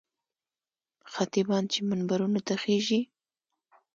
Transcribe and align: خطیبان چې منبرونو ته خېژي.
خطیبان 1.13 1.63
چې 1.71 1.79
منبرونو 1.89 2.39
ته 2.47 2.55
خېژي. 2.61 3.01